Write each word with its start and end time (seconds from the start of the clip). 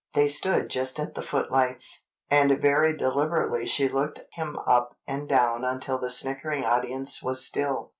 They 0.15 0.27
stood 0.29 0.71
just 0.71 0.99
at 0.99 1.13
the 1.13 1.21
footlights, 1.21 2.07
and 2.27 2.59
very 2.59 2.97
deliberately 2.97 3.67
she 3.67 3.87
looked 3.87 4.21
him 4.33 4.57
up 4.65 4.95
and 5.07 5.29
down 5.29 5.63
until 5.63 5.99
the 5.99 6.09
snickering 6.09 6.65
audience 6.65 7.21
was 7.21 7.45
still. 7.45 7.89